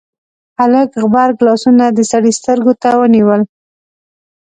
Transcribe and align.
هلک 0.59 0.89
غبرګ 1.01 1.37
لاسونه 1.47 1.85
د 1.91 1.99
سړي 2.11 2.31
سترګو 2.39 2.73
ته 2.81 2.89
ونيول: 2.99 3.41